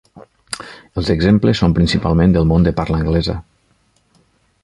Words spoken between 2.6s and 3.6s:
de parla anglesa.